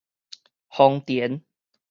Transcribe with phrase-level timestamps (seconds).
[0.79, 1.43] 豐田